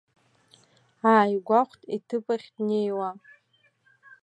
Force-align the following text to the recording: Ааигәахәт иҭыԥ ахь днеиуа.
Ааигәахәт 1.11 1.81
иҭыԥ 1.95 2.25
ахь 2.33 2.47
днеиуа. 2.55 3.09